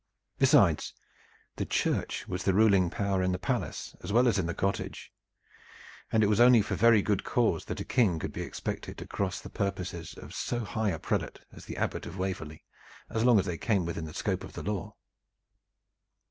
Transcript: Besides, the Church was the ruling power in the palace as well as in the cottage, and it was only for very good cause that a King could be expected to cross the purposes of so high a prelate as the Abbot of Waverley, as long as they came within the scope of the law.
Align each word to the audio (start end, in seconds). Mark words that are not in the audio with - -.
Besides, 0.39 0.95
the 1.57 1.65
Church 1.67 2.27
was 2.27 2.41
the 2.41 2.55
ruling 2.55 2.89
power 2.89 3.21
in 3.21 3.31
the 3.33 3.37
palace 3.37 3.95
as 4.01 4.11
well 4.11 4.27
as 4.27 4.39
in 4.39 4.47
the 4.47 4.55
cottage, 4.55 5.13
and 6.11 6.23
it 6.23 6.27
was 6.27 6.39
only 6.39 6.63
for 6.63 6.73
very 6.73 7.03
good 7.03 7.23
cause 7.23 7.65
that 7.65 7.79
a 7.81 7.85
King 7.85 8.17
could 8.17 8.33
be 8.33 8.41
expected 8.41 8.97
to 8.97 9.05
cross 9.07 9.39
the 9.39 9.51
purposes 9.51 10.15
of 10.17 10.33
so 10.33 10.61
high 10.61 10.89
a 10.89 10.97
prelate 10.97 11.41
as 11.51 11.65
the 11.65 11.77
Abbot 11.77 12.07
of 12.07 12.17
Waverley, 12.17 12.63
as 13.11 13.23
long 13.23 13.37
as 13.37 13.45
they 13.45 13.59
came 13.59 13.85
within 13.85 14.05
the 14.05 14.15
scope 14.15 14.43
of 14.43 14.53
the 14.53 14.63
law. 14.63 14.95